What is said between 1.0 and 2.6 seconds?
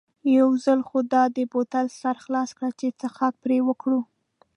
دا د بوتل سر خلاص